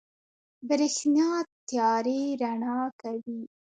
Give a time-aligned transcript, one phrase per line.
[0.67, 1.29] برېښنا
[1.69, 3.41] تيارې رڼا کوي.